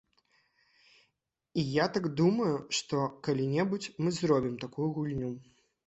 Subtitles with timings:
[1.53, 2.49] І я так думаю,
[2.81, 5.31] што калі-небудзь мы зробім такую гульню.